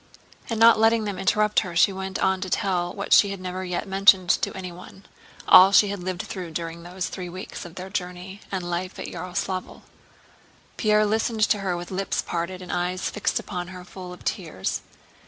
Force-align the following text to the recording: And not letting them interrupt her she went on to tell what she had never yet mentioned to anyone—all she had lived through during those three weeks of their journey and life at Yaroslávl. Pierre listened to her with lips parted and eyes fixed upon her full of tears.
And 0.49 0.59
not 0.59 0.79
letting 0.79 1.03
them 1.03 1.19
interrupt 1.19 1.59
her 1.59 1.75
she 1.75 1.93
went 1.93 2.17
on 2.17 2.41
to 2.41 2.49
tell 2.49 2.91
what 2.91 3.13
she 3.13 3.29
had 3.29 3.39
never 3.39 3.63
yet 3.63 3.87
mentioned 3.87 4.31
to 4.31 4.51
anyone—all 4.57 5.71
she 5.73 5.89
had 5.89 5.99
lived 6.01 6.23
through 6.23 6.49
during 6.53 6.81
those 6.81 7.07
three 7.07 7.29
weeks 7.29 7.65
of 7.65 7.75
their 7.75 7.91
journey 7.91 8.41
and 8.51 8.67
life 8.67 8.97
at 8.97 9.05
Yaroslávl. 9.05 9.83
Pierre 10.75 11.05
listened 11.05 11.41
to 11.47 11.59
her 11.59 11.77
with 11.77 11.91
lips 11.91 12.23
parted 12.23 12.63
and 12.63 12.71
eyes 12.71 13.11
fixed 13.11 13.37
upon 13.37 13.67
her 13.67 13.83
full 13.83 14.11
of 14.11 14.25
tears. 14.25 14.81